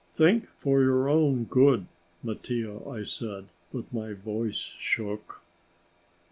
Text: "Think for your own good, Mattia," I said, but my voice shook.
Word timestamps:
"Think 0.15 0.47
for 0.57 0.81
your 0.81 1.07
own 1.09 1.43
good, 1.43 1.85
Mattia," 2.23 2.81
I 2.89 3.03
said, 3.03 3.49
but 3.71 3.93
my 3.93 4.13
voice 4.13 4.57
shook. 4.79 5.43